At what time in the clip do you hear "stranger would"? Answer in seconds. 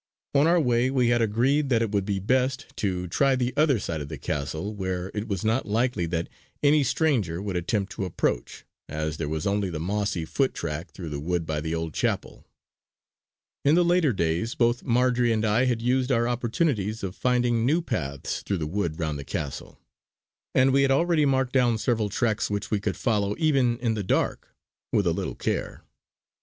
6.83-7.55